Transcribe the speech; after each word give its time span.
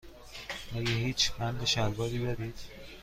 آیا 0.75 0.95
هیچ 0.95 1.31
بند 1.31 1.65
شلواری 1.65 2.19
دارید؟ 2.25 2.59